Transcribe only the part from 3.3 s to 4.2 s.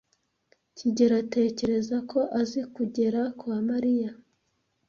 kwa Mariya.